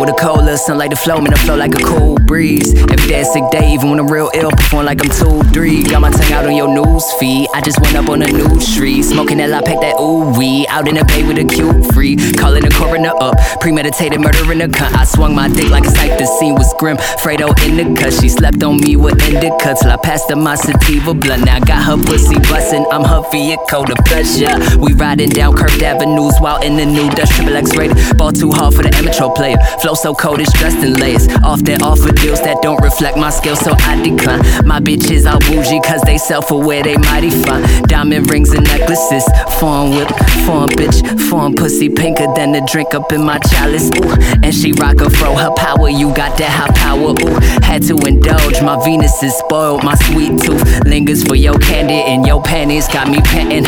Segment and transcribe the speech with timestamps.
[0.00, 2.74] with a cold the cola, sunlight the flow, man, I flow like a cool breeze.
[2.74, 5.82] Every day a sick day, even when I'm real ill, perform like I'm two, three.
[5.82, 7.48] Got my tongue out on your news feed.
[7.54, 10.66] I just went up on a new street, smoking that la pack that ooh wee.
[10.68, 14.58] Out in the bay with a cute free, calling the coroner up, premeditated murder in
[14.58, 14.94] the cunt.
[14.94, 16.96] I swung my dick like a sight, the scene was grim.
[17.22, 20.54] Fredo in the cut, she slept on me with indica till I passed her my
[20.54, 21.44] sativa blunt.
[21.44, 24.54] Now I got her pussy bustin', I'm her vehicle to pleasure.
[24.78, 27.96] We riding down curved avenues while in the new Dutch triple X rated.
[28.16, 29.56] Ball too hard for the amateur player.
[29.80, 31.28] Flow so cold, it's dressed in layers.
[31.44, 34.40] Off that offer deals that don't reflect my skills, so I decline.
[34.66, 37.62] My bitches all bougie, cause they self aware, they mighty fine.
[37.84, 39.24] Diamond rings and necklaces,
[39.58, 40.08] foreign whip,
[40.46, 43.90] foreign bitch, foreign pussy pinker than the drink up in my chalice.
[43.98, 47.10] Ooh, and she rock a fro, her power, you got that high power.
[47.10, 51.94] Ooh, had to indulge, my Venus is spoiled, my sweet tooth lingers for your candy,
[51.94, 53.66] and your panties got me panting.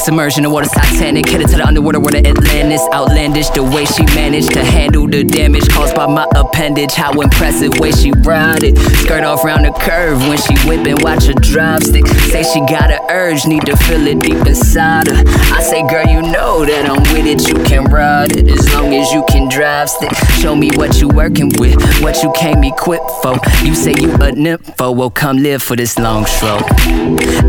[0.00, 2.82] Submersion in the water, Titanic, headed to the underwater where the Atlantis.
[2.92, 6.94] Outlandish the way she managed to handle the damage caused by my appendage.
[6.94, 8.78] How impressive way she ride it.
[8.78, 12.06] Skirt off round the curve when she whipping, watch her drive stick.
[12.06, 15.22] Say she got an urge, need to feel it deep inside her.
[15.52, 18.94] I say, girl, you know that I'm with it, you can ride it as long
[18.94, 19.33] as you can
[20.40, 23.38] Show me what you working with, what you came equipped for.
[23.64, 26.70] You say you a nympho, well, come live for this long stroke.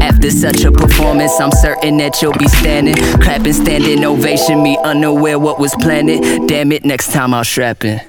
[0.01, 4.63] After such a performance, I'm certain that you'll be standing, clapping, standing ovation.
[4.63, 6.47] Me unaware what was planned.
[6.47, 7.99] Damn it, next time I'll strap in.